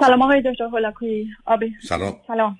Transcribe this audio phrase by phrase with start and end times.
[0.00, 1.74] سلام آقای دکتر هولاکویی آبی.
[1.82, 2.12] سلام.
[2.26, 2.58] سلام.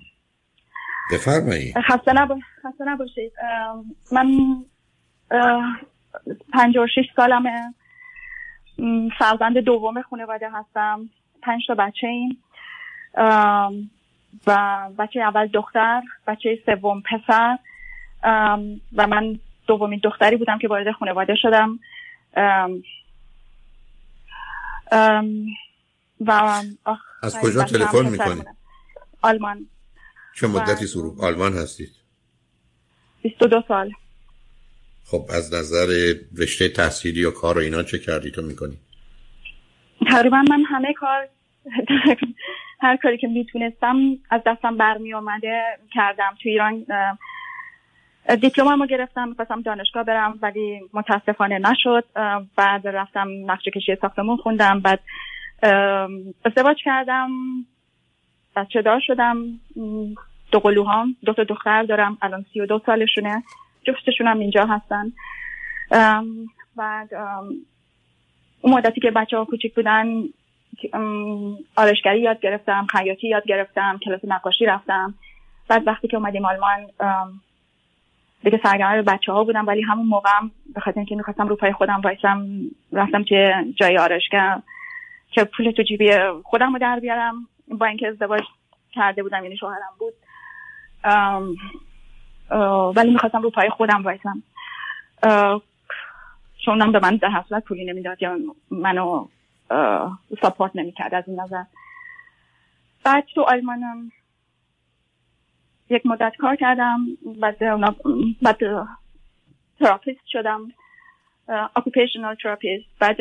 [1.13, 2.39] بفرمایید خسته, نب...
[2.63, 3.33] خسته نباشید.
[4.11, 4.27] من
[6.53, 7.73] پنجاه و شش سالمه.
[9.19, 11.09] فرزند دوم خانواده هستم.
[11.41, 12.39] پنج تا بچه این
[14.47, 17.57] و بچه اول دختر بچه سوم پسر.
[18.95, 21.79] و من دومین دختری بودم که وارد خانواده شدم.
[26.27, 26.61] و
[27.23, 28.45] از کجا تلفن می‌کنید؟
[29.21, 29.65] آلمان.
[30.35, 31.91] چه مدتی سرو آلمان هستید؟
[33.21, 33.91] 22 سال.
[35.05, 38.77] خب از نظر رشته تحصیلی و کار و اینا چه کردی تو می‌کنی؟
[40.07, 41.27] تقریبا من همه کار
[42.83, 43.97] هر کاری که می‌تونستم
[44.29, 45.61] از دستم برمی آمده
[45.93, 46.37] کردم.
[46.43, 46.85] تو ایران
[48.41, 52.05] دیپلمامو گرفتم می‌خواستم دانشگاه برم ولی متاسفانه نشد.
[52.55, 54.79] بعد رفتم نقشه کشی ساختمون خوندم.
[54.79, 54.99] بعد
[56.45, 57.29] ازدواج کردم
[58.55, 59.37] بچه دار شدم
[60.51, 63.43] دو قلوهام دو تا دختر دارم الان سی و دو سالشونه
[63.83, 65.11] جفتشون هم اینجا هستن.
[66.75, 67.13] بعد
[68.61, 70.05] اون مدتی که بچه ها کوچیک بودن
[71.75, 75.13] آرشگری یاد گرفتم خیاطی یاد گرفتم کلاس نقاشی رفتم.
[75.67, 76.87] بعد وقتی که اومدیم آلمان
[78.43, 80.29] دیگه سرگرم بچه ها بودم ولی همون موقع
[80.73, 82.45] به خاطر اینکه می‌خواستم رو پای خودم وایسم
[82.91, 84.61] رفتم توی جای آرشگر
[85.31, 86.11] که پول تو جیبی
[86.43, 87.47] خودم رو در بیارم.
[87.67, 88.41] با اینکه ازدواج
[88.91, 90.13] کرده بودم یعنی شوهرم بود.
[92.97, 94.43] ولی می‌خواستم رو پای خودم وایسم.
[96.65, 98.37] چون به من در حصلت پولی نمی‌داد یا
[98.71, 99.27] منو
[100.41, 101.63] سپورت نمی‌کرد از این نظر.
[103.03, 104.11] بعد تو آلمانم
[105.89, 107.05] یک مدت کار کردم.
[107.41, 107.57] بعد
[108.41, 108.57] بعد
[109.79, 110.71] therapist شدم.
[111.75, 113.17] occupational therapist بعد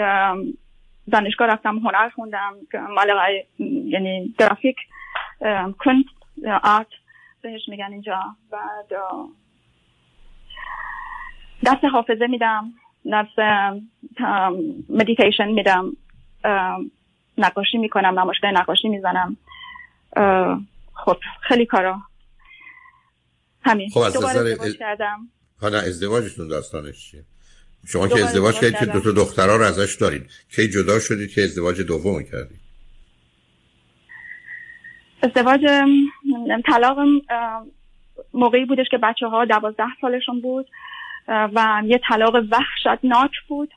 [1.13, 2.55] دانشگاه رفتم هنر خوندم
[2.91, 3.09] مال
[3.59, 4.77] یعنی گرافیک
[5.79, 6.05] کنت
[6.63, 6.87] art
[7.43, 8.21] بهش میگن اینجا.
[8.51, 8.93] بعد
[11.67, 12.73] درس حافظه میدم
[13.13, 13.39] درس
[14.89, 15.93] مدیتیشن میدم
[17.39, 19.37] نقاشی می‌کنم نمایشگاه نقاشی می‌زنم.
[20.95, 22.01] خب خیلی کارا.
[23.63, 23.91] همین.
[23.91, 25.29] خب از ازدواج کردم.
[25.61, 27.25] حالا ازدواجتون داستانش چیه؟
[27.87, 30.31] شما که ازدواج کردید که دو تا دخترها رو ازش دارید.
[30.57, 32.61] کی جدا شدید که ازدواج دوم کردید؟
[35.23, 35.61] ازدواج
[36.67, 36.99] طلاق
[38.35, 40.71] موقعی بودش که بچه ها دوازده سالشون بود
[41.29, 43.75] و یه طلاق وحشتناک بود.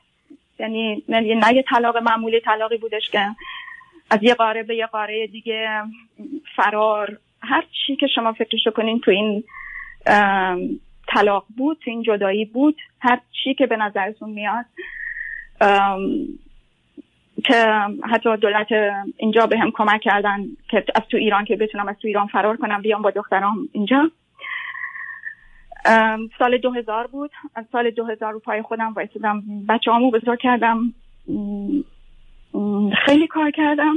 [0.58, 3.26] یعنی نه یه طلاق معمولی طلاقی بودش که
[4.10, 5.68] از یه قاره به یه قاره دیگه
[6.56, 9.44] فرار هر چی که شما فکرشو کنین تو این
[11.08, 14.64] طلاق بود تو این جدایی بود هر چی که به نظرتون میاد.
[17.44, 17.66] که
[18.10, 18.66] حتی دولت
[19.16, 22.56] اینجا به هم کمک کردن که از تو ایران که بتونم از تو ایران فرار
[22.56, 24.10] کنم بیام با دخترام اینجا.
[26.38, 27.30] سال دو هزار بود.
[27.54, 29.42] از سال دو هزار رو پای خودم وایسیدم.
[29.68, 30.94] بچه همو بزرگ کردم.
[33.06, 33.94] خیلی کار کردم.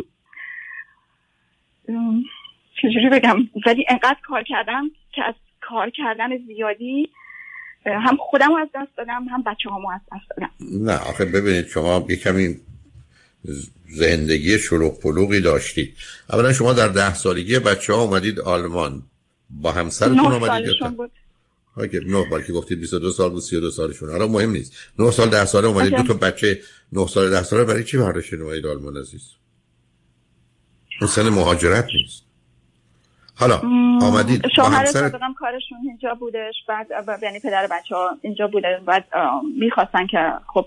[2.82, 3.36] چجوری بگم؟
[3.66, 5.36] ولی انقدر کار کردم که از
[5.70, 7.10] کار کردن زیادی
[7.86, 10.52] هم خودم از دست دادم هم بچه همو از دست دادم.
[10.86, 12.60] نه آخه ببینید شما یه کمی
[13.90, 15.94] زندگی شلوغ پلوغی داشتید.
[16.30, 19.04] اولا شما در ده سالگی بچه ها اومدید آلمان.
[19.50, 21.12] با همسرتون اومدید بود.
[21.92, 24.10] که نه بار که گفتید 22 سال بود 32 سالشون.
[24.10, 24.74] حالا مهم نیست.
[25.00, 26.62] 9 سال 10 ساله اومدید دو تا بچه
[26.92, 29.32] 9 سال 10 ساله برای چی برداشتید اومدید آلمان عزیز؟
[31.02, 32.27] اون سن مهاجرت نیست.
[33.40, 33.62] حالا
[34.02, 36.88] آمدید شوهر صدقم کارشون اینجا بودش بعد
[37.24, 39.06] یعنی پدر بچه ها اینجا بوده بعد
[39.60, 40.66] می‌خواستن که خب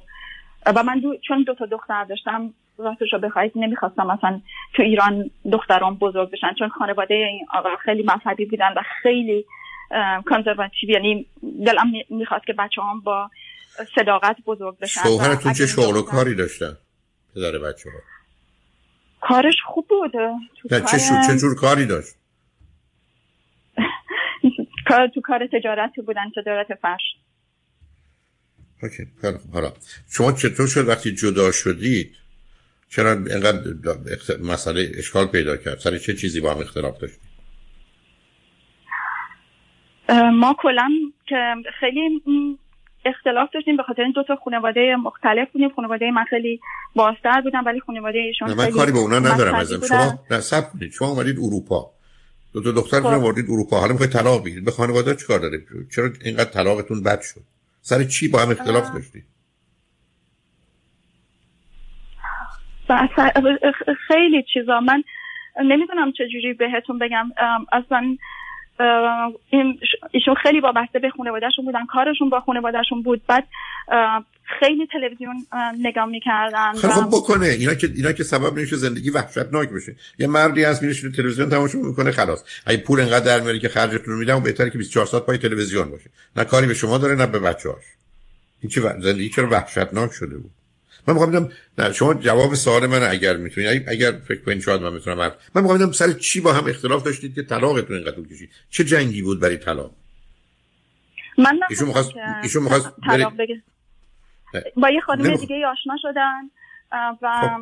[0.67, 4.41] و من دو چون دو تا دختر داشتم راستش رو بخواید نمی‌خواستم مثلا
[4.75, 9.45] تو ایران دختران بزرگ بشن چون خانواده این آقا خیلی مذهبی بودن و خیلی
[10.25, 11.27] کانزرواتیو یعنی
[11.67, 13.31] دلم می‌خواست که بچه هم با
[13.95, 16.77] صداقت بزرگ بشن شوهرتون چه شغل و کاری داشتن؟
[17.35, 17.99] پدر بچه ها
[19.21, 20.13] کارش خوب بود.
[20.71, 22.20] چه, چه جور کاری داشت؟
[24.91, 27.01] کار تو کار تجارت بودن تجارت فرش.
[28.83, 29.07] اوکی
[29.53, 29.73] حالا
[30.11, 32.17] شما چطور شد وقتی جدا شدید؟
[32.89, 33.61] چرا اینقدر
[34.43, 37.21] مسئله اشکال پیدا کرد؟ سر چه چیزی با هم اختلاف داشتید
[40.33, 40.89] ما کلا
[41.27, 42.23] که خیلی
[43.05, 45.69] اختلاف داشتیم به خاطر این دو تا خانواده مختلف بودیم.
[45.77, 46.61] خانواده من خیلی
[46.95, 49.87] بازتر بودم ولی خانواده ایشون من کاری به اونا ندارم ازم.
[49.87, 50.93] شما نه سب کنید.
[50.93, 51.91] شما اومدید اروپا.
[52.53, 53.81] دو تا دخترتون رو وردید اروپا.
[53.81, 54.65] حالا می‌خواید طلاق بگیرید.
[54.65, 55.59] به خانواده چیکار داره
[55.95, 57.41] چرا اینقدر طلاقتون بد شد؟
[57.81, 59.25] سر چی با هم اختلاف داشتید؟
[64.09, 64.81] خیلی چیزا.
[64.81, 65.03] من
[65.65, 67.31] نمی‌دونم چجوری بهتون بگم.
[67.73, 68.17] اصلا
[70.11, 71.87] ایشون خیلی وابسته به خانوادهشون بودن.
[71.87, 73.23] کارشون با خانوادهشون بود.
[73.27, 73.47] بعد
[74.59, 75.47] خیلی تلویزیون
[75.79, 77.47] نگاه می‌کردن خب بکنه.
[77.47, 79.97] اینا که اینا که سبب نمیشه زندگی وحشتناک بشه.
[80.19, 82.45] یه مردی هست میره تلویزیون تماشا می‌کنه خلاص.
[82.67, 86.11] اگه پول انقدر در میاری که خرجتون میدم بهتره که 24 ساعت پای تلویزیون باشه.
[86.37, 87.85] نه کاری به شما داره نه به بچه‌هاش.
[88.61, 90.51] این چه زندگی چرا وحشتناک شده بود؟
[91.09, 94.93] من می‌خوام بدم نه شما جواب سوال من اگر می‌تونید اگر فکر کنید شاید من
[94.93, 95.19] می‌تونم
[95.55, 98.85] من می‌خوام بدم سر چی با هم اختلاف داشتید که طلاقتون اینقدر طول کشید؟ چه
[98.85, 99.93] جنگی بود برای طلاق؟
[101.39, 102.11] من ایشون می‌خواست
[102.43, 102.93] ایشون می‌خواست
[104.77, 106.41] با یه خانم دیگه آشنا شدن
[107.23, 107.61] و خب.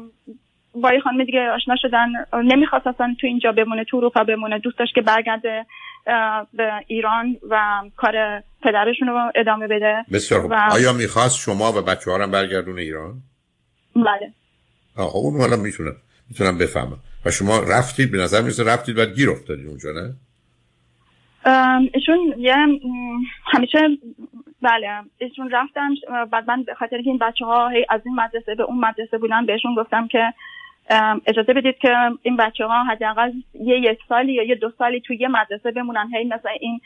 [0.74, 2.06] با یه خانم دیگه آشنا شدن.
[2.32, 4.58] نمی‌خواست اصلا تو اینجا بمونه تو اروپا بمونه.
[4.58, 5.66] دوست داشت که برگرده
[6.54, 10.04] به ایران و کار پدرشون رو ادامه بده.
[10.12, 10.54] بسیار و...
[10.54, 13.14] آیا می‌خواست شما و بچه رو برگردون ایران؟
[13.96, 14.32] بله.
[14.96, 15.96] آه اون حالا می‌تونم
[16.28, 16.98] می‌تونم بفهمم.
[17.24, 20.14] و شما رفتید به نظر می‌رسه رفتید و گیر افتادید اونجا نه؟
[21.94, 22.56] ایشون یه
[23.44, 23.88] همیشه
[24.62, 25.88] بله ایشون رفتن
[26.30, 29.74] بعد من به خاطر این بچه ها از این مدرسه به اون مدرسه بودن بهشون
[29.74, 30.32] گفتم که
[31.26, 35.16] اجازه بدید که این بچه ها حداقل یه یک سالی یا یه دو سالی توی
[35.16, 36.10] یه مدرسه بمونن.
[36.14, 36.80] هی مثلا این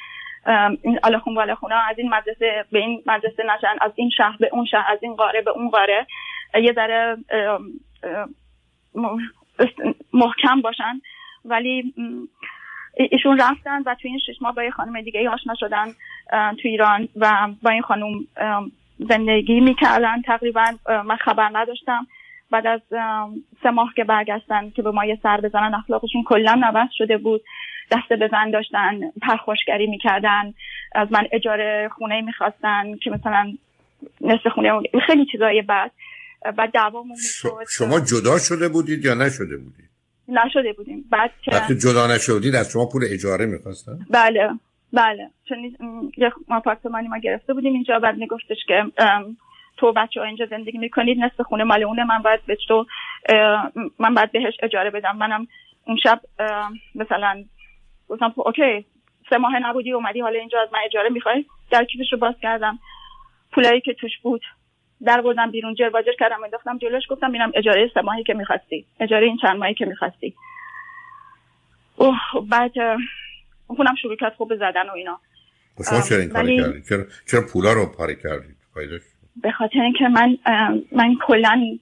[0.82, 4.64] این آلخون والخونه از این مدرسه به این مدرسه نشن از این شهر به اون
[4.64, 6.06] شهر از این قاره به اون قاره
[6.54, 7.16] یه ذره
[10.12, 11.00] محکم باشن.
[11.44, 11.94] ولی
[12.94, 15.86] ایشون رفتن و توی این شش ماه با یه خانم دیگه آشنا شدن
[16.30, 18.26] تو ایران و با این خانم
[18.98, 20.22] زندگی می‌کردن.
[20.22, 20.64] تقریبا
[21.04, 22.06] من خبر نداشتم.
[22.50, 22.80] بعد از
[23.62, 27.42] سه ماه که برگشتن که به ما یه سر بزنن اخلاقشون کلا نوست شده بود.
[27.90, 30.54] دسته بزن داشتن پرخوشگری می‌کردن.
[30.94, 33.52] از من اجاره خونه می‌خواستن که مثلا
[34.20, 34.70] نصف خونه
[35.06, 37.16] خیلی چیزای بعد دعوامون
[37.70, 39.91] شما جدا شده بودید یا نشده بودید؟
[40.28, 41.04] نشده بودیم.
[41.10, 44.50] بعد وقتی جدا نشدید از شما پول اجاره می‌خواستن؟ بله
[44.92, 45.30] بله.
[45.48, 45.58] چون
[46.16, 48.82] یه آپارتمانی ما گرفته بودیم اینجا بعد میگفتش که
[49.76, 52.86] تو بچه ها اینجا زندگی می‌کنید نصف خونه مال اونه من باید به تو
[53.98, 55.16] من باید بهش اجاره بدم.
[55.16, 55.46] منم
[55.86, 56.20] اون شب
[56.94, 57.44] مثلا
[58.08, 58.86] گفتم اوکی
[59.30, 62.78] سه ماه نبودی اومدی حالا اینجا از من اجاره می‌خوای؟ در کیفش رو باز کردم.
[63.52, 64.42] پولایی که توش بود
[65.06, 68.86] در بردم بیرون جر باجر کردم انداختم جلوش گفتم اینم اجاره سه ماهی که می‌خواستی
[69.00, 70.34] اجاره این چند ماهی که می‌خواستی.
[71.96, 72.18] اوه
[72.50, 72.72] بعد
[73.66, 75.20] خونم شروع کرد خوب زدن و اینا.
[75.90, 78.56] شما چرا این کاری کردید؟ چرا, چرا پولا رو پاره کردید؟
[79.42, 80.38] به خاطر اینکه من
[80.92, 81.78] من کلا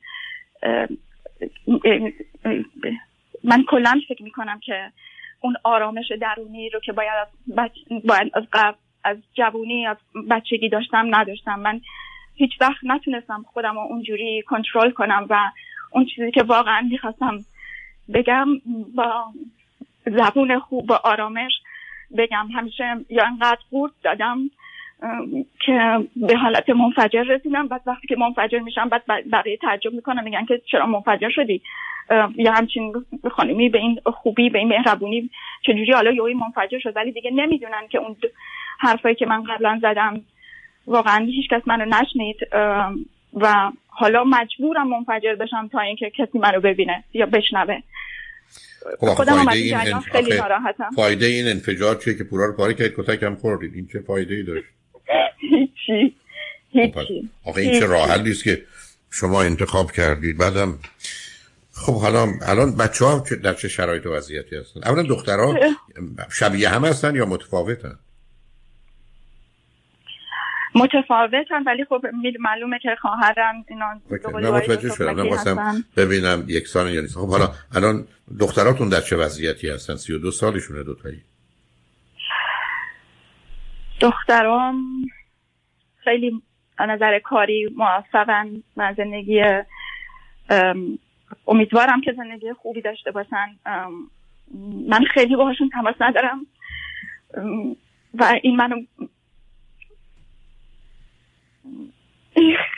[3.44, 4.92] من کلا فکر می‌کنم که
[5.40, 7.72] اون آرامش درونی رو که باید از, بچ...
[8.04, 9.96] باید از قبل از جوونی از
[10.30, 11.60] بچگی داشتم نداشتم.
[11.60, 11.80] من
[12.40, 15.50] هیچ وقت نتونستم خودم رو اونجوری کنترل کنم و
[15.90, 17.38] اون چیزی که واقعا می‌خواستم
[18.14, 18.46] بگم
[18.94, 19.24] با
[20.06, 21.52] زبون خوب با آرامش
[22.18, 22.48] بگم.
[22.54, 24.50] همیشه یا انقدر قورت دادم
[25.60, 27.68] که به حالت منفجر رسیدم.
[27.68, 29.02] بعد وقتی که منفجر میشم بعد
[29.32, 30.24] بقیه تعجب می‌کنم.
[30.24, 31.62] میگن که چرا منفجر شدی؟
[32.36, 32.92] یا همچین
[33.30, 35.30] خانمی به این خوبی به این مهربونی
[35.62, 38.16] چجوری حالا یوی منفجر شد؟ ولی دیگه نمی‌دونن که اون
[38.78, 40.20] حرفایی که من قبلا زدم
[40.86, 42.36] واقعا هیچ کس منو نشنید
[43.34, 47.78] و حالا مجبورم منفجر بشم تا اینکه کسی منو ببینه یا بشنوه.
[49.00, 50.90] خب خودم فایده این خیلی ناراحتم.
[50.96, 54.34] فایده این انفجار چیه که پورا رو پاره کرد کتک هم خوردید؟ این چه فایده
[54.34, 54.66] ای داشت؟
[55.38, 56.16] هیچی
[56.72, 57.28] هیچی.
[57.44, 58.62] آخه این چه راه نیست که
[59.10, 60.38] شما انتخاب کردید.
[60.38, 60.78] بعدم
[61.72, 65.54] خب حالا الان بچه ها در چه شرایط و وضعیتی هستن؟ اولا دخترها
[66.32, 67.98] شبیه هم هستن یا متفاوتن؟
[70.74, 72.02] متفاوتن ولی خب
[72.40, 74.00] معلومه که خواهرم اینا
[74.40, 75.84] نه متوجه شدم.
[75.96, 77.18] ببینم یک سال یا نیست.
[77.18, 78.06] خب حالا الان
[78.40, 81.22] دختراتون در چه وضعیتی هستن؟ سی و دو سالشونه دوتایی.
[84.00, 84.76] دخترام
[86.04, 86.42] خیلی
[86.80, 88.62] نظر کاری موفقن.
[88.76, 89.42] و زندگی
[91.46, 93.56] امیدوارم که زندگی خوبی داشته باشن.
[94.88, 96.46] من خیلی باهاشون تماس ندارم.
[98.14, 98.76] و این منو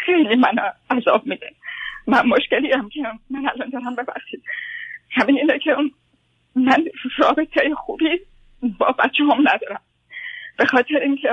[0.06, 0.58] خیلی من
[0.90, 1.52] عذاب میده.
[2.06, 4.42] من مشکلی هم که من الان دارم ببخشید.
[5.10, 5.76] همین اینه که
[6.54, 6.84] من
[7.18, 8.20] رابطه خوبی
[8.78, 9.80] با بچه هم ندارم.
[10.56, 11.28] به خاطر اینکه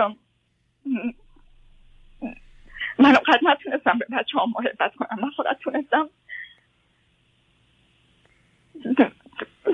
[3.00, 5.20] من اونقدر نتونستم به بچه هم محبت کنم.
[5.22, 6.10] من فقط تونستم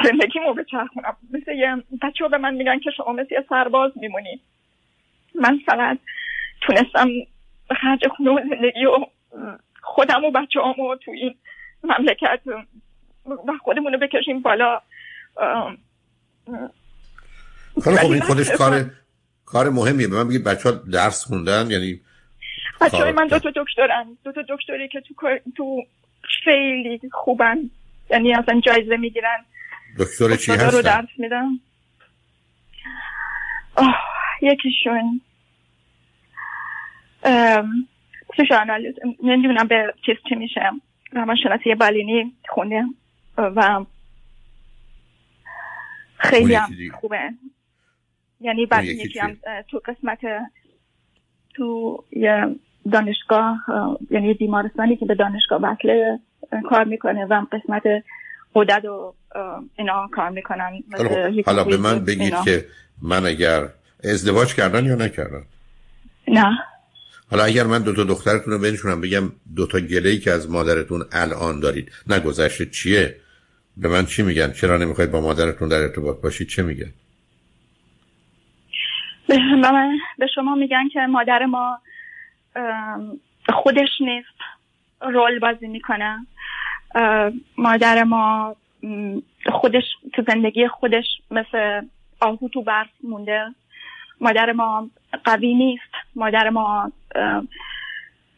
[0.03, 4.41] زندگیمو بچرخونم مثل یه بچه به من میگن که شما مثل یه سرباز میمونی.
[5.35, 5.97] من فقط
[6.61, 7.07] تونستم
[7.81, 9.05] خرج خونه و زندگی و
[9.81, 11.35] خودم و بچه همو تو این
[11.83, 14.81] مملکت و خودمونو بکشیم بالا.
[17.83, 18.85] خب این خودش کار
[19.45, 20.07] کار مهمیه.
[20.07, 22.01] به من بگید بچه ها درس خوندن یعنی
[22.81, 24.17] بچه های من دو تا دکترن.
[24.23, 25.13] دو تا دکتری که تو,
[25.57, 25.83] تو
[26.43, 27.57] خیلی خوبن.
[28.09, 29.45] یعنی اصلا جایزه می‌گیرن.
[29.99, 31.47] دکتر چی هستن؟ رو درس میدن
[34.41, 35.21] یکیشون
[38.37, 40.61] سوشانالیز نمی‌دونم به چیز چی میشه.
[41.11, 42.83] روانشناسی بالینی خونده
[43.37, 43.85] و
[46.17, 46.69] خیلی هم
[47.01, 47.19] خوبه.
[48.41, 50.19] یعنی بعد یکی هم تو قسمت
[51.53, 52.55] تو یه
[52.91, 53.57] دانشگاه
[54.11, 56.19] یعنی بیمارستانی که به دانشگاه وصله
[56.69, 57.83] کار می‌کنه و قسمت
[58.55, 59.13] قدد و
[59.75, 60.83] اینا کار می‌کنن.
[61.45, 62.65] حالا به من بگید که
[63.01, 63.61] من اگر
[64.03, 65.43] ازدواج کردن یا نکردن؟
[66.27, 66.57] نه.
[67.31, 71.05] حالا اگر من دو تا دخترتون رو بنشونم بگم دو تا گله که از مادرتون
[71.11, 73.15] الان دارید نگذشته چیه؟
[73.77, 76.93] به من چی میگن؟ چرا نمی‌خواید با مادرتون در ارتباط باشید؟ چه میگن؟
[79.27, 81.79] به من به شما میگن که مادر ما
[83.53, 84.37] خودش نیست
[85.01, 86.27] رول بازی می‌کنه.
[87.57, 88.55] مادر ما
[89.51, 91.81] خودش تو زندگی خودش مثل
[92.19, 93.55] آهو تو برف مونده.
[94.21, 94.89] مادر ما
[95.23, 95.91] قوی نیست.
[96.15, 96.91] مادر ما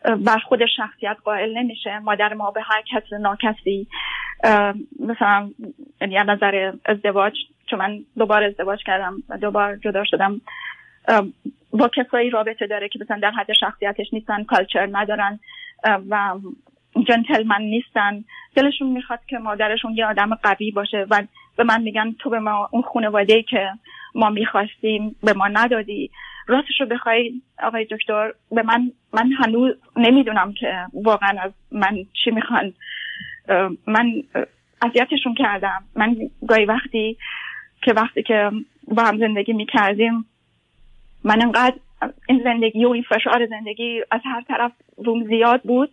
[0.03, 1.99] بر خودش شخصیت قائل نمیشه.
[1.99, 3.87] مادر ما به هر کس ناکسی
[4.99, 5.49] مثلا
[6.01, 7.33] یعنی از نظر ازدواج
[7.69, 10.41] چون من دوبار ازدواج کردم و دوبار جدا شدم
[11.71, 15.39] با کسایی رابطه داره که مثلا در حد شخصیتش نیستن کالچر ندارن
[16.09, 16.39] و
[17.07, 18.23] جنتلمن نیستن.
[18.55, 21.23] دلشون می‌خواد که مادرشون یه آدم قوی باشه و
[21.57, 23.69] به من میگن تو به ما اون خانواده که
[24.15, 26.11] ما می‌خواستیم به ما ندادی.
[26.47, 32.31] راستش رو بخوای آقای دکتر به من من هنوز نمی‌دونم که واقعا از من چی
[32.31, 32.73] می‌خوان.
[33.87, 34.23] من
[34.81, 35.83] اذیتشون کردم.
[35.95, 36.15] من
[36.47, 37.17] گاهی وقتی
[37.81, 38.51] که وقتی که
[38.87, 40.25] با هم زندگی می‌کردیم
[41.23, 41.75] من انقدر
[42.29, 45.91] این زندگی و این فشار زندگی از هر طرف روم زیاد بود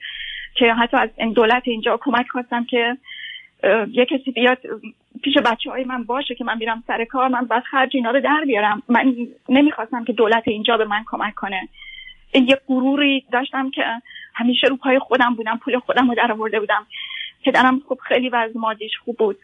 [0.54, 2.96] که حتی از این دولت اینجا کمک خواستم که
[3.92, 4.58] یه کسی بیاد
[5.22, 8.20] پیش بچه های من باشه که من میرم سر کار من بس خرج اینا رو
[8.20, 8.82] در بیارم.
[8.88, 9.14] من
[9.48, 11.68] نمی‌خواستم که دولت اینجا به من کمک کنه.
[12.34, 13.84] یه غروری داشتم که
[14.34, 16.86] همیشه رو پای خودم بودم پول خودم رو در آورده بودم.
[17.44, 19.38] پدرم خب خیلی وضع مادیش خوب بود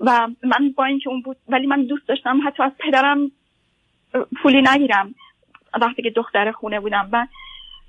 [0.00, 3.30] و من با اینکه اون بود ولی من دوست داشتم حتی از پدرم
[4.42, 5.14] پولی نگیرم.
[5.80, 7.26] وقتی که دختر خونه بودم و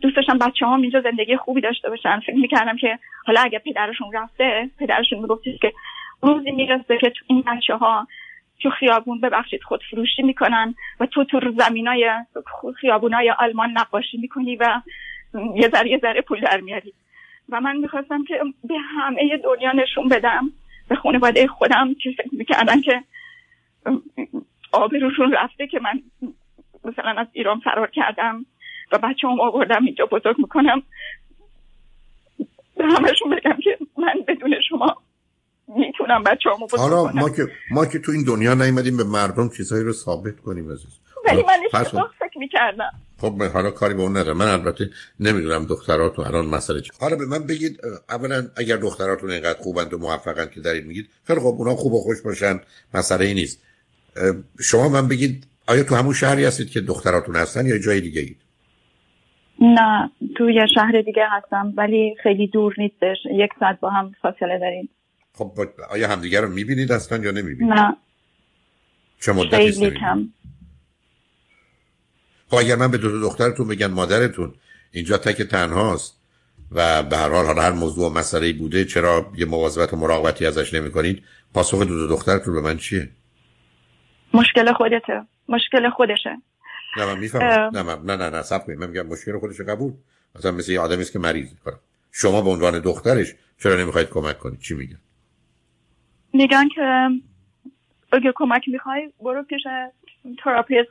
[0.01, 2.19] دوست داشتم بچه هم اینجا زندگی خوبی داشته باشن.
[2.19, 5.73] فکر می‌کردم که حالا اگر پدرشون رفته پدرشون می‌گفتی که
[6.21, 8.07] روزی می‌رسه که تو این بچه ها
[8.59, 12.11] تو خیابون ببخشید خود فروشی می‌کنن و تو تو زمینای
[12.81, 14.81] خیابونای آلمان نقاشی می‌کنی و
[15.55, 16.93] یه ذره یه ذره پول در میاری.
[17.49, 20.51] و من می‌خواستم که به همه دنیا نشون بدم
[20.89, 23.03] به خانواده خودم که فکر می‌کردن که
[24.71, 26.01] آبروشون رفته که من
[26.83, 28.45] مثلا از ایران فرار کردم.
[28.91, 30.83] و بچه هم آوردم اینجا بزرگ می‌کنم.
[32.77, 34.97] به همشون بگم که من بدون شما
[35.67, 39.49] می‌تونم بچه همو بزرگ حالا ما که, ما که تو این دنیا نیومدیم به مردم
[39.49, 40.91] چیزهایی رو ثابت کنیم عزیز.
[41.25, 42.91] ولی من اشتباه فکر می‌کردم.
[43.17, 44.37] خب حالا کاری به اون ندارم.
[44.37, 47.79] من البته نمی‌دونم دختراتون الان مسئله چی حالا به من بگید
[48.09, 52.01] اولا اگر دختراتون اینقدر خوبند و موفقند که دارید میگید خیلی خب اونا خوب و
[52.01, 52.59] خوش باشن
[52.93, 53.61] مسئله ای نیست.
[54.59, 58.37] شما من بگید آیا تو همون شهری هستید که دختراتون هستن یا جای دیگه اید؟
[59.61, 63.17] نه تو یه شهر دیگه هستم ولی خیلی دور نیستش.
[63.31, 64.89] یک ساعت با هم فاصله داریم.
[65.33, 65.51] خب
[65.89, 67.97] آیا همدیگه رو می‌بینید اصلا یا نمی‌بینید؟ نه.
[69.19, 70.27] چه مدتی کم.
[72.47, 74.53] خب اگر من به دو, دخترتون بگن مادرتون
[74.91, 76.21] اینجا تک تنهاست
[76.71, 80.73] و به هر حال هر موضوع و مسئله بوده چرا یه مواظبت و مراقبتی ازش
[80.73, 83.09] نمی کنید پاسخ دو, دو دخترتون به من چیه؟
[84.33, 85.21] مشکل خودته.
[85.49, 86.37] مشکل خودشه.
[86.97, 87.69] نه من می‌فهمم.
[87.73, 89.93] نه نه نه نه سب من میگم مشکل خودش قبول.
[90.35, 91.75] مثلا مثل یه آدمی است که مریض کنه
[92.11, 94.99] شما به عنوان دخترش چرا نمی‌خواید کمک کنید؟ چی میگن؟
[96.33, 97.07] میگن که
[98.11, 99.61] اگه کمک می‌خوای برو پیش
[100.43, 100.89] therapist.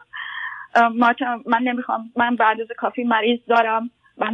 [1.47, 2.11] من نمی‌خوام.
[2.17, 3.91] من به اندازه کافی مریض دارم.
[4.19, 4.33] بعد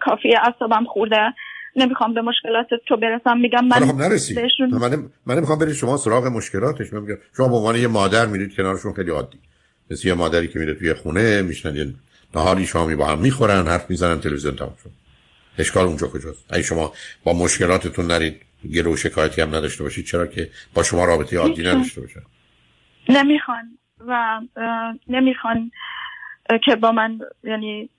[0.00, 1.34] کافی اصابم خورده.
[1.76, 3.38] نمی‌خوام به مشکلات تو برسم.
[3.38, 4.34] میگم من خب نرسی.
[4.80, 6.92] من من نمی‌خوام برید شما سراغ مشکلاتش.
[6.92, 9.40] من میگم شما به عنوان یه مادر میرید کنارشون خیلی عادی.
[9.92, 11.94] مثل یه مادری که میره توی خونه میشنن یه
[12.34, 14.90] نهاری شامی با هم می‌خورن حرف می‌زنن تلویزیون تمام شد.
[15.58, 16.92] اشکال اونجا کجاست؟ اگه شما
[17.24, 18.40] با مشکلاتتون نرید
[18.74, 22.20] گله و شکایتی هم نداشته باشید چرا که با شما رابطه عادی نداشته باشن؟
[23.08, 24.40] نمی‌خوان و
[25.08, 25.70] نمی‌خوان
[26.64, 27.90] که با من یعنی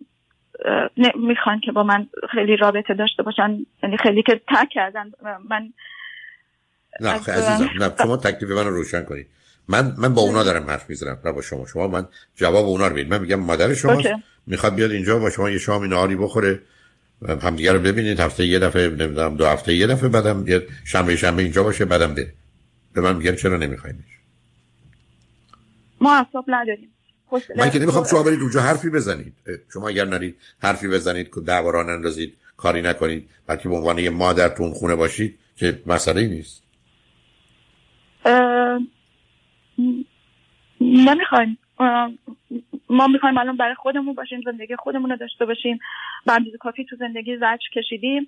[1.16, 3.66] می‌خوان که با من خیلی رابطه داشته باشن.
[3.84, 5.12] یعنی خیلی که تک کردن.
[5.50, 5.74] من
[7.00, 9.28] نه عزیزم نه شما تکلیف من رو روشن کنید.
[9.68, 11.18] من من با اونا دارم حرف می‌زنم.
[11.26, 11.66] نه با شما.
[11.66, 14.02] شما من جواب اونا رو من میگم مادر شما
[14.48, 16.62] می‌خواد بیاد اینجا با شما یه شام نهاری بخوره.
[17.42, 18.20] همدیگه رو ببینید.
[18.20, 22.16] هفته یه دفعه نمی‌دونم دو هفته یه دفعه بعدم یه شنبه شنبه اینجا باشه بعدم
[22.16, 22.34] بره
[22.94, 24.20] به من میگن چرا نمیخواینش
[26.02, 26.90] ما اصاب نداریم.
[27.56, 29.34] من که نمی‌خوام شما برید اونجا حرفی بزنید.
[29.74, 34.50] شما اگر نرید حرفی بزنید که دعوا اندازید کاری نکنید بلکه به عنوان یه مادر
[34.50, 36.64] تو اون خونه باشید که مسئله نیست.
[40.82, 41.58] نمی‌خوایم.
[42.90, 45.80] ما می‌خوایم الان برای خودمون باشیم زندگی خودمون رو داشته باشیم.
[46.26, 48.28] به کافی تو زندگی زج کشیدیم.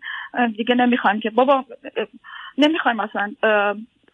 [0.58, 1.30] دیگه نمی‌خوایم که.
[1.30, 1.66] بابا
[2.58, 3.34] نمی‌خوایم مثلا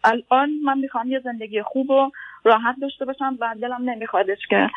[0.04, 2.10] الان من می‌خوام یه زندگی خوب و
[2.44, 4.70] راحت داشته باشم و دلم نمیخوادش که.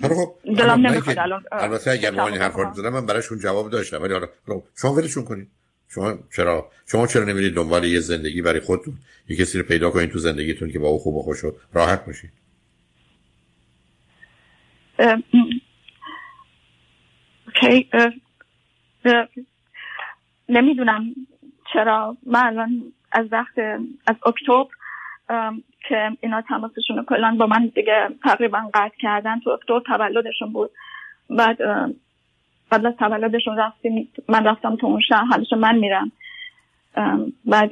[0.00, 0.54] خب.
[0.56, 4.26] دلم نمی‌خواد الان البته اگر ما این حرفا رو من براشون جواب داشتم ولی حالا
[4.76, 5.48] شما ولشون کنید
[5.96, 8.94] شما چرا شما چرا نمیرید دنبال یه زندگی برای خودتون؟
[9.28, 12.06] یه کسی رو پیدا کنید تو زندگیتون که با او خوب و خوش و راحت
[12.06, 12.30] باشید.
[17.46, 17.88] اوکی
[20.48, 21.14] نمی‌دونم
[21.72, 22.16] چرا.
[22.26, 23.58] من الان از وقت
[24.06, 24.64] از اکتبر
[25.88, 30.70] که اینا تماسشون رو کلان با من دیگه تقریبا قطع کردن تو اکتبر تولدشون بود.
[31.30, 31.58] بعد
[32.72, 36.12] قبل از تولدشون رفتیم من رفتم تو اون شهر همیشه من میرم.
[37.44, 37.70] بعد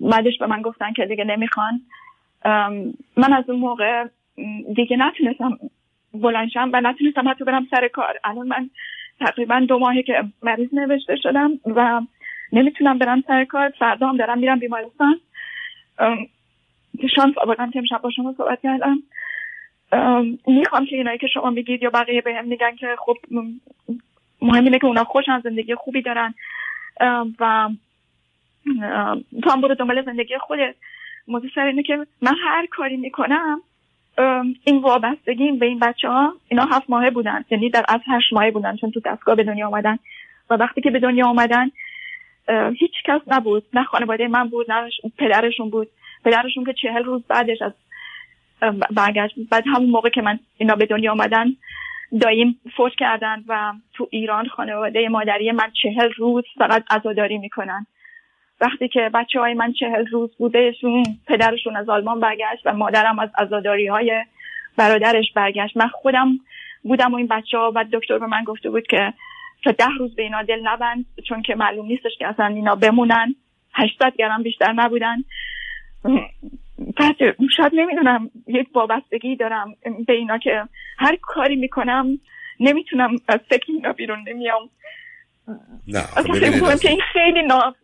[0.00, 1.80] بعدش به من گفتن که دیگه نمی‌خوان.
[3.16, 4.04] من از اون موقع
[4.74, 5.58] دیگه نتونستم
[6.14, 8.20] بلنشم و نتونستم حتی برم سر کار.
[8.24, 8.70] الان من
[9.20, 12.00] تقریبا دو ماهی که مریض نوشته شدم و
[12.52, 13.72] نمی‌تونم برم سر کار.
[13.78, 15.20] فردا هم دارم میرم بیمارستان.
[17.16, 18.98] شانس آوردم که امشب با شما صحبت کردم.
[20.46, 23.16] می‌خوام که اینایی که شما میگید یا بقیه به هم میگن که خب
[24.42, 26.34] مهم اینه که اونا خوشن زندگی خوبی دارن.
[27.40, 27.68] و
[29.42, 30.74] تو هم برو دنبال زندگی خودت
[31.28, 33.60] موضوع سر اینه که من هر کاری می‌کنم
[34.64, 37.44] این وابستگی به این بچه ها اینا هفت ماهه بودن.
[37.50, 39.98] یعنی در از هشت ماهه بودن چون تو دستگاه به دنیا آمدن.
[40.50, 41.70] و وقتی که به دنیا آمدن
[42.78, 43.64] هیچ کس نبود.
[43.72, 45.88] نه خانواده من بود نه پدرشون بود.
[46.24, 47.72] پدرشون که چهل روز بعدش از
[48.90, 49.34] برگشت.
[49.50, 51.46] بعد همون موقع که من اینا به دنیا آمدن
[52.20, 57.86] داییم فوت کردن و تو ایران خانواده مادری من چهل روز فقط عزاداری می‌کنن.
[58.60, 63.30] وقتی که بچه های من چهل روز بودهشون پدرشون از آلمان برگشت و مادرم از
[63.38, 64.24] عزاداری های
[64.76, 65.76] برادرش برگشت.
[65.76, 66.38] من خودم
[66.82, 69.12] بودم و این بچه ها و دکتر به من گفته بود که
[69.64, 73.34] تا ده روز به اینا دل نبند چون که معلوم نیستش که اصلا اینا بمونن.
[73.74, 75.16] 800 گرم بیشتر نبودن.
[76.78, 77.16] بعد
[77.56, 79.74] شاید نمی‌دونم یک وابستگی دارم
[80.06, 80.62] به اینا که
[80.98, 82.20] هر کاری می‌کنم
[82.60, 84.70] نمی‌تونم از فکر اینا بیرون نمیام.
[85.88, 86.02] نه
[86.80, 87.74] که این خیلی نا...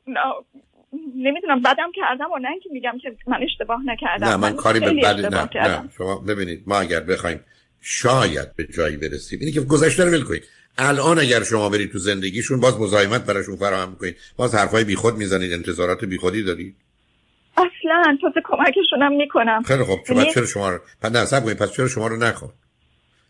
[1.16, 4.86] نمی‌دونم بدم کردم و نه اینکه میگم که من اشتباه نکردم نه من, کاری به
[4.86, 7.40] بد نه, نه شما ببینید ما اگر بخوایم
[7.80, 10.42] شاید به جایی برسیم اینی که گذشته رو ول کنید.
[10.78, 14.16] الان اگر شما برید تو زندگیشون باز مزاحمت براشون فراهم می‌کنید.
[14.36, 16.76] باز حرفای بیخود می‌زنید انتظارات بیخودی دارید.
[17.56, 19.62] اصلا تازه کمکشونم می‌کنم.
[19.62, 19.98] خیلی خوب.
[20.06, 21.58] چرا چرا شما رو پس کنید.
[21.58, 22.54] پس چرا شما رو نخواد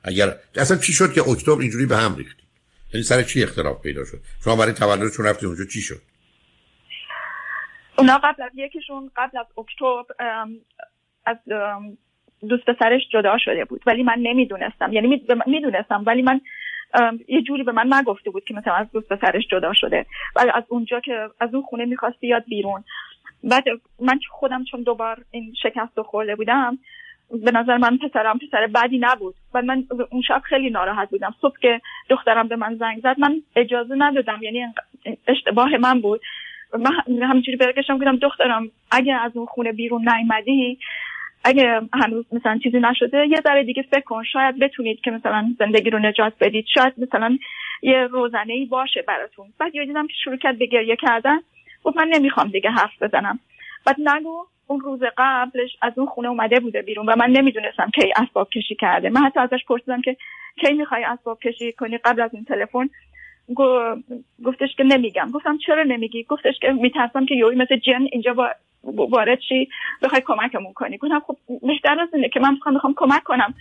[0.04, 2.46] اگر اصلا چی شد که اکتبر اینجوری به هم ریختید
[2.94, 6.00] یعنی سر چی اختلاف پیدا شد؟ شما برای تولدشون رفتید اونجا چی شد؟
[7.98, 10.04] اونا قبل از یکیشون قبل از اکتبر
[11.26, 11.37] از
[12.48, 13.82] دوست سرش جدا شده بود.
[13.87, 14.92] ولی من نمی‌دونستم.
[14.92, 16.40] یعنی می‌دونستم ولی من
[17.28, 20.06] یه جوری به من نگفته بود که مثلا از دوست سرش جدا شده.
[20.37, 22.85] ولی از اونجا که از اون خونه می‌خواست بیاد بیرون.
[23.44, 23.64] بعد
[24.00, 26.78] من خودم چون دوبار این شکست رو خورده بودم
[27.44, 29.35] به نظر من پسرم پسر بدی نبود.
[29.55, 31.35] و من اون شب خیلی ناراحت بودم.
[31.40, 34.38] صبح که دخترم به من زنگ زد من اجازه ندادم.
[34.42, 34.66] یعنی
[35.26, 36.20] اشتباه من بود.
[36.78, 40.78] من همینجوری برگشتم گفتم دخترم اگه از اون خونه بیرون نیومدی
[41.44, 44.24] اگه هنوز مثلا چیزی نشده یه ذره دیگه فکر کن.
[44.24, 46.64] شاید بتونید که مثلا زندگی رو نجات بدید.
[46.74, 47.38] شاید مثلا
[47.83, 49.46] یه روزنه ای باشه براتون.
[49.59, 51.38] بعد یه دیدم که شروع کرد به گریه کردن.
[51.84, 53.38] گفت من نمی‌خوام دیگه حرف بزنم.
[53.86, 58.12] بعد نگو اون روز قبلش از اون خونه اومده بوده بیرون و من نمی‌دونستم کی
[58.16, 59.10] اسباب کشی کرده.
[59.10, 60.16] من حتی ازش پرسیدم که
[60.60, 62.88] کی می‌خوای اسباب کشی کنی قبل از این تلفن؟
[64.44, 65.30] گفتش که نمیگم.
[65.34, 69.68] گفتم چرا نمیگی؟ گفتش که میترسم که یوی مثل جن اینجا وارد چی
[70.02, 70.98] بخوای کمکمون کنی.
[70.98, 73.54] گفتم خب بهتر از اینه که من می‌خوام می‌خوام کمک کنم.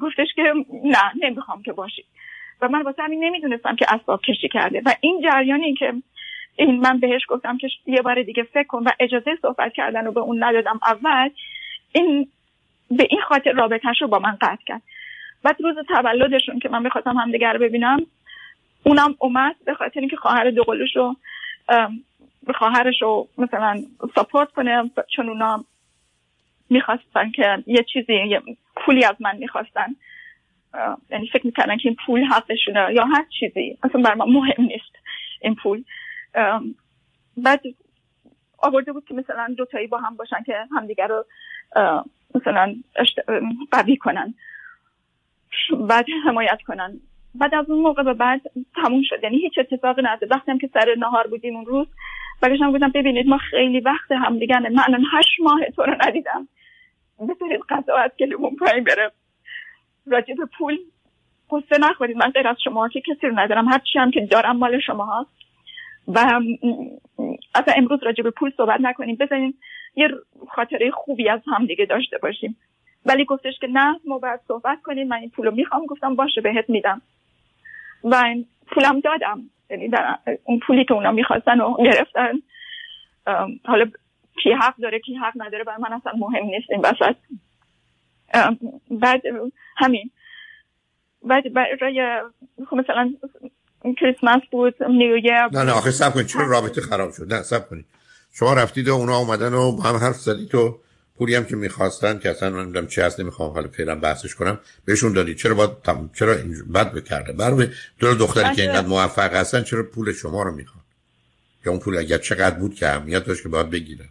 [0.00, 2.04] گفتش که نه نمی‌خوام که باشی.
[2.60, 4.82] و من واسه همین نمی‌دونستم که اسباب کشی کرده.
[4.84, 5.92] و این جریانی که
[6.56, 10.12] این من بهش گفتم که یه بار دیگه فکر کن و اجازه صحبت کردن رو
[10.12, 11.30] به اون ندادم اول.
[11.92, 12.28] این
[12.90, 14.82] به این خاطر رابطهش رو با من قطع کرد.
[15.42, 18.06] بعد روز تولدشون که من بخواستم همدیگر رو ببینم
[18.82, 21.16] اونم اومد به خاطر اینکه خواهر دوقلوش رو
[22.54, 23.82] خواهرش رو مثلا
[24.14, 24.90] ساپورت کنه.
[25.16, 25.64] چون اونا
[26.70, 28.42] می‌خواستن که یه چیزی یه
[28.76, 29.96] پولی از من می‌خواستن.
[31.10, 33.78] یعنی فکر می‌کردن که این پول حقشونه یا هر چیزی.
[33.82, 34.96] اصلا بر من مهم نیست
[35.40, 35.84] این پول.
[37.36, 37.62] بعد
[38.58, 41.24] آورده بود که مثلا دوتایی با هم باشن که همدیگر رو
[42.34, 42.74] مثلا
[43.72, 44.34] قوی کنن.
[45.88, 47.00] بعد حمایت کنن.
[47.34, 48.40] بعد از اون موقع به بعد
[48.74, 49.22] تموم شد.
[49.22, 51.86] یعنی هیچ اتفاقی نیفتاد وقتی هم که سر نهار بودیم اون روز
[52.42, 56.48] برگشتم گفتم ببینید ما خیلی وقت هم دیگه من هشت ماه تو رو ندیدم.
[57.18, 59.12] بذارید قضا از گلمون پایین بره.
[60.06, 60.78] راجع به پول
[61.50, 62.16] قصه نخورید.
[62.16, 63.68] من غیر از شما که کسی رو ندارم.
[63.68, 65.35] هر چی هم که دارم مال شما هست
[66.08, 66.40] و
[67.54, 69.16] اصلا امروز راجع به پول صحبت نکنیم.
[69.16, 69.54] بزنین
[69.96, 70.08] یه
[70.48, 72.56] خاطره خوبی از هم دیگه داشته باشیم.
[73.06, 75.08] ولی گفتش که نه ما باید صحبت کنیم.
[75.08, 75.86] من این پولو می‌خوام.
[75.86, 77.02] گفتم باشه بهت میدم.
[78.04, 79.40] و این پولم دادم.
[79.70, 79.90] یعنی
[80.44, 82.32] اون پولی که اونا می‌خواستن و گرفتن.
[83.64, 83.90] حالا
[84.42, 87.16] کی حق داره کی حق نداره برای من اصلا مهم نیست این وسط.
[88.90, 89.22] بعد
[89.76, 90.10] همین.
[91.22, 92.20] بعد برای
[92.70, 93.14] خب مثلا
[93.94, 97.86] کریسمس بود نیویر نه نه آخه سب کنید چرا رابطه خراب شد؟ نه سب کنید.
[98.32, 100.80] شما رفتید و اونا اومدن و هم حرف زدید و
[101.18, 105.12] پولی هم که می‌خواستن که اصلا نمی‌دونم چی هست نمی‌خوام حالا فعلا بحثش کنم بهشون
[105.12, 105.36] دادید.
[105.36, 106.10] چرا باید تم...
[106.14, 106.34] چرا
[106.74, 107.68] بد بکرده؟ برای
[108.00, 110.84] دو دختری که اینقدر موفق هستن چرا پول شما رو می‌خوان؟
[111.64, 114.08] که اون پول اگر چقدر بود که اهمیت داشت که باید بگیرن؟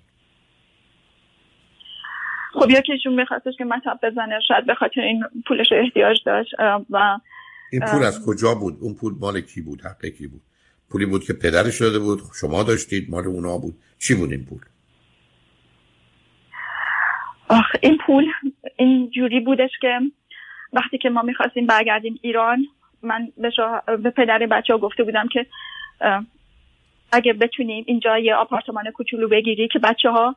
[2.54, 6.56] خب یکیشون میخواستش که مطب بزنه شاید به خاطر این پولش احتیاج داشت
[6.90, 7.20] و
[7.76, 10.42] این پول از کجا بود؟ اون پول مال کی بود؟ حق کی بود؟
[10.90, 13.76] پولی بود که پدرش داده بود شما داشتید مال اونا بود.
[14.00, 14.60] چی بود این پول؟
[17.48, 18.26] آخ این پول
[18.78, 20.00] این جوری بودش که
[20.74, 22.66] وقتی که ما می‌خواستیم برگردیم ایران
[23.02, 23.52] من به,
[23.98, 25.46] به پدر بچه ها گفته بودم که
[27.12, 30.36] اگه بتونیم اینجا یه آپارتمان کوچولو بگیری که بچه ها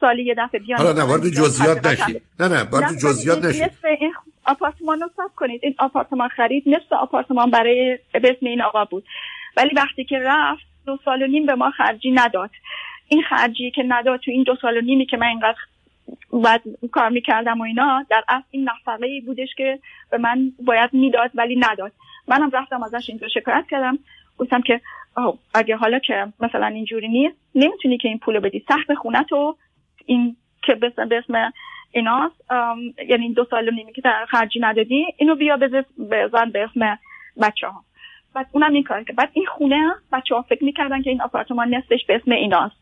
[0.00, 4.12] سالی یه دفعه بیان حالا نه وارد جزئیات نشید نه نه وارد جزئیات این
[4.48, 5.60] آپارتمان رو ساب کنید.
[5.64, 9.04] این آپارتمان خرید نصف آپارتمان برای به اسم این آقا بود.
[9.56, 12.50] ولی وقتی که رفت دو سال و نیم به ما خرجی نداد.
[13.08, 15.58] این خرجی که نداد تو این دو سال و نیمی که من اینقدر
[16.44, 19.78] بعد کار می‌کردم و اینا در اصل این نفقه ای بودش که
[20.10, 21.92] به من باید می‌داد ولی نداد.
[22.28, 23.98] منم رفتم ازش اینجا شکایت کردم.
[24.38, 24.80] گفتم که
[25.54, 28.64] اگه حالا که مثلا اینجوری نیست نمی‌تونی که این پولو بدی.
[28.68, 29.56] سخت خونه تو
[30.06, 31.52] این که به اسم
[31.92, 32.44] ایناست
[33.08, 36.98] یعنی این دو سال و نیمی که در خرجی ندادی اینو بیا بزن به اسم
[37.42, 37.84] بچه ها
[38.34, 41.74] بعد اونم این کار که بعد این خونه بچه ها فکر می‌کردن که این آپارتمان
[41.74, 42.76] نصفش به اسم ایناست.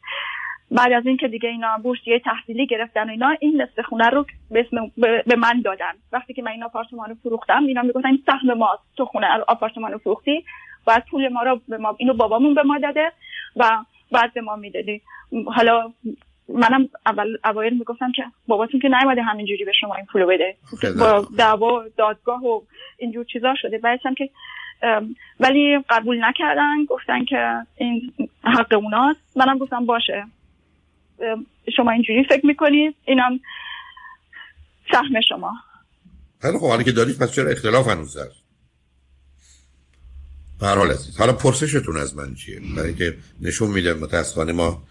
[0.70, 4.60] بعد از اینکه دیگه اینا بورسیه تحصیلی گرفتن و اینا این نصف خونه رو به,
[4.60, 4.92] اسم
[5.26, 5.92] به من دادن.
[6.12, 9.92] وقتی که من این آپارتمان رو فروختم اینا می‌گفتن این سهم ما تو خونه آپارتمان
[9.92, 10.44] رو فروختی
[10.86, 13.12] بعد پول ما رو به ما اینو بابامون به ما داده
[13.56, 15.00] و بعد به ما می‌دادی.
[15.46, 15.92] حالا
[16.48, 20.56] منم اول اوایل می‌گفتم که باباتون که نیومده همینجوری به شما این پولو بده.
[20.98, 22.60] با دعوا دادگاه و
[22.98, 23.78] اینجور چیزا شده.
[23.78, 24.30] بعدش که
[25.40, 26.84] ولی قبول نکردن.
[26.88, 28.12] گفتن که این
[28.44, 29.20] حق اوناست.
[29.36, 30.24] منم گفتم باشه.
[31.76, 32.94] شما اینجوری فکر می‌کنید.
[33.04, 33.40] اینم
[34.92, 35.52] سهم شما.
[36.42, 38.46] خیلی خب حالا که دارید پس چرا اختلاف هنوز هست
[40.60, 44.82] حال عزیز حالا پرسشتون از من چیه؟ برای که نشون میده متاسفانه ما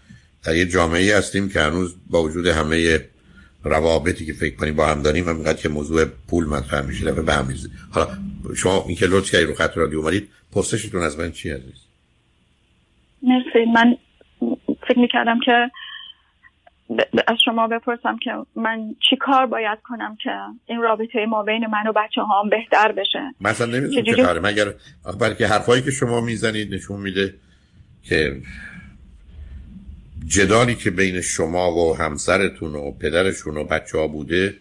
[0.46, 3.00] در یه جامعه هستیم که هنوز با وجود همه
[3.64, 7.04] روابطی که فکر کنیم با هم داریم همینقدر که موضوع پول مطرح میشه.
[7.04, 7.48] دفعه به هم
[7.90, 8.08] حالا
[8.56, 11.74] شما این که لطف رو خط رادیو اومدید پرسشتون از من چی عزیز؟
[13.22, 13.64] مرسی.
[13.74, 13.96] من
[14.88, 15.70] فکر می‌کردم که
[17.26, 20.30] از شما بپرسم که من چی کار باید کنم که
[20.66, 24.40] این رابطه ما بین من و بچه هم بهتر بشه؟ مثلا نمی‌دونم چه کاره.
[24.40, 24.72] مگر
[25.38, 27.34] که حرفایی که شما می‌زنید نشون میده
[28.02, 28.36] که
[30.26, 34.56] جدالی که بین شما و همسرتون و پدرشون و بچه ها بوده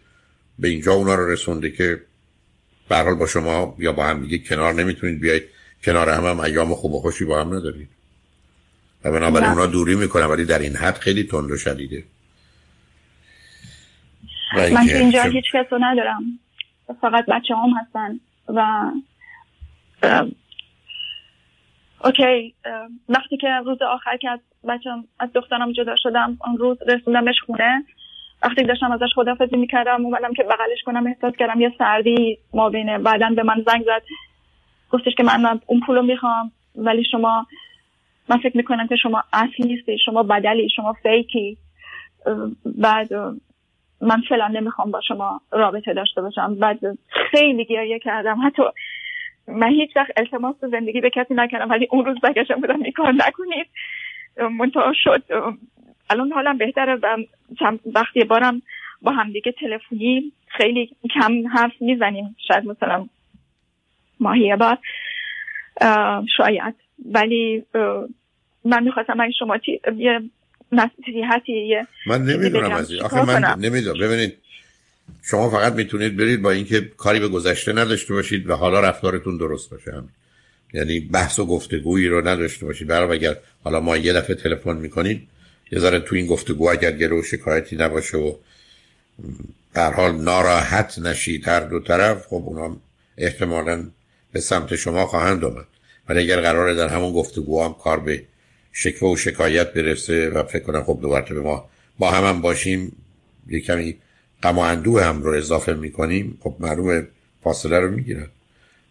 [0.60, 2.02] به اینجا اونا رو رسونده که
[2.90, 5.44] برحال با شما یا با هم دیگه کنار نمی‌تونید بیاید
[5.84, 7.90] کنار هم هم ایام خوب و خوشی با هم ندارید.
[9.04, 12.04] و بنابراین اونا دوری می‌کنن ولی در این حد خیلی تند و شدیده.
[14.56, 16.24] من که اینجا هیچ کس رو ندارم.
[17.02, 18.92] فقط بچه هم هستن و
[22.04, 22.54] اوکی
[23.10, 26.38] وقتی که روز آخر که از بچم از دخترم جدا شدم.
[26.48, 27.84] اون روز رسوندمش خونه.
[28.44, 32.98] وقتی داشتم ازش خدافزی می‌کردم اومدم که بغلش کنم احساس کردم یه سردی ما بینه
[32.98, 34.02] بعدا به من زنگ زد.
[34.92, 37.48] گفتش که من اون پولو می‌خوام ولی شما
[38.30, 41.58] من فکر می‌کنم که شما اصلی نیستی شما بدلی شما فیکی.
[42.66, 43.14] بعد
[44.02, 46.56] من فعلا نمی‌خوام با شما رابطه داشته باشم.
[46.56, 46.80] بعد
[47.32, 48.38] خیلی گریه کردم.
[48.46, 48.64] حتی
[49.48, 53.14] من هیچ وقت التماس زندگی به کسی نکردم ولی اون روز بگشم بودم این کار
[53.14, 53.68] نکنید.
[54.38, 55.24] منتها شد.
[56.10, 57.18] الان حالم بهتره و
[57.96, 58.62] وقتی بارم
[59.02, 62.36] با همدیگه تلفنی خیلی کم حرف می‌زنیم.
[62.48, 63.08] شاید مثلا
[64.20, 64.80] ماهی بعد
[66.38, 66.76] شاید.
[67.12, 67.64] ولی
[68.66, 69.58] من می‌خواستم اگه شما
[69.98, 70.22] یه
[70.72, 71.76] نصیحتی
[72.08, 74.00] من نمی‌دونم از آخه من نمی‌دونم.
[74.00, 74.38] ببینید
[75.24, 79.72] شما فقط می‌تونید برید با اینکه کاری به گذشته نداشته باشید و حالا رفتارتون درست
[79.72, 79.92] باشه.
[79.92, 80.10] هم.
[80.76, 82.88] یعنی بحث و گفتگویی رو نداشته باشید.
[82.88, 85.28] برای اگر حالا ما یه دفعه تلفن می‌کنید
[85.72, 88.36] یه ذره تو این گفتگو اگر گره و شکایتی نباشه و
[89.74, 92.78] در حال ناراحت نشید هر دو طرف خب اونا
[93.18, 93.90] احتمالا
[94.32, 95.66] به سمت شما خواهند اومد
[96.10, 98.24] ولی اگر قراره در همون گفتگو هم کار به
[98.72, 102.96] شکوه و شکایت برسه و فکر کنم خب دوباره به ما با هم, هم باشیم
[103.48, 103.98] یه کمی
[104.44, 107.08] غم و اندوه هم رو اضافه می‌کنیم خب معلوم
[107.44, 108.28] فاصله رو می‌گیرن.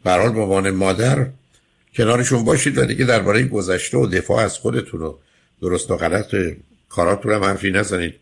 [0.05, 1.27] برحال به عنوان مادر
[1.97, 5.15] کنارشون باشید و دیگه درباره گذشته و دفاع از خودتون و
[5.63, 6.35] درست و غلط
[6.89, 8.15] کاراتون هم حرفی نزنید.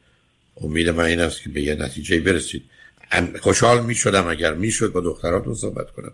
[0.57, 2.63] امید من این است که به یه نتیجه برسید.
[3.41, 6.13] خوشحال می شدم اگر می شد با دختراتون صحبت کنم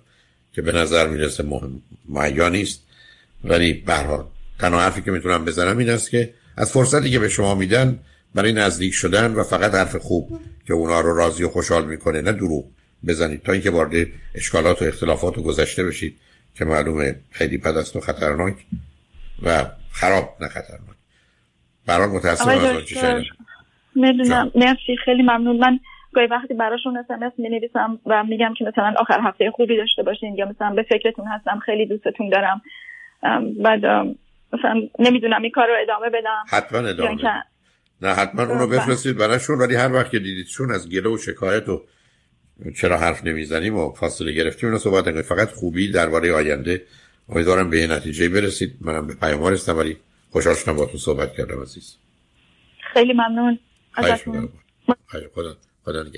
[0.53, 2.83] که به نظر می‌رسه مهم معیا نیست.
[3.45, 4.25] ولی برحال
[4.59, 7.99] تنها حرفی که می‌تونم بزنم این است که از فرصتی که به شما میدن
[8.35, 12.33] برای نزدیک شدن و فقط حرف خوب که اونا رو راضی و خوشحال می‌کنه نه
[12.33, 12.65] دروغ
[13.07, 13.43] بزنید.
[13.43, 16.19] تا اینکه وارد اشکالات و اختلافات و گذشته بشید.
[16.59, 18.55] که معلومه خیلی بد است و خطرناک
[19.43, 20.97] و خراب نه خطرناک.
[21.87, 23.25] برای متاسفم از
[23.95, 25.57] می‌دونم مرسی خیلی ممنون.
[25.57, 25.81] من
[26.15, 30.35] گاهی وقتی براشون اسمس می نویسم و میگم که مثلا آخر هفته خوبی داشته باشین
[30.35, 32.63] یا مثلا به فکرتون هستم خیلی دوستتون دارم.
[33.65, 33.85] بعد
[34.53, 36.45] مثلا نمی‌دونم این کار رو ادامه بدم.
[36.49, 37.17] حتما ادامه
[38.03, 41.83] نه حتما اونو بفرستید براشون ولی هر وقت که دیدیدشون از گله و شکایت و
[42.77, 46.85] چرا حرف نمی‌زنیم و فاصله گرفتیم؟ اونو صحبت نکنید فقط خوبی درباره آینده.
[47.29, 48.77] امیدوارم به نتیجه برسید.
[48.81, 49.97] منم به پیام رسیدم ولی
[50.31, 51.97] خوشحال شدم با تو صحبت کردم عزیز.
[52.93, 53.59] خیلی ممنون.
[53.95, 54.49] ازتون.
[55.09, 56.11] خدا خدا نگه